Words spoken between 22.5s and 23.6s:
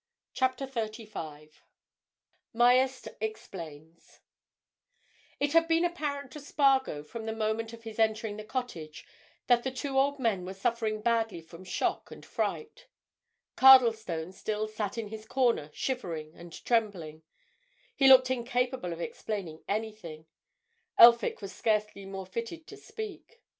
to speak.